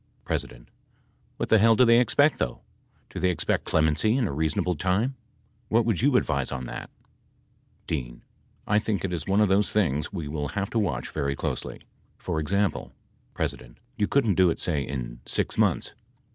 [0.27, 0.35] P.
[1.37, 2.61] What the hell do they expect though?
[3.11, 5.15] Do they expect clemency in a reasonable time?
[5.67, 6.89] What would you advise on that?
[7.85, 8.23] D.
[8.65, 11.81] I think it is one of those things we will have to watch very closely.
[12.17, 12.93] For example,
[13.37, 13.47] P.
[13.95, 15.93] You couldn't do it, say, in six months.